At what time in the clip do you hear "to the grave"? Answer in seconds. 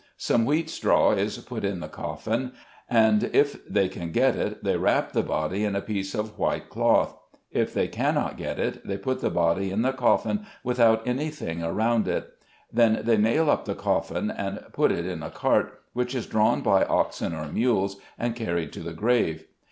18.73-19.45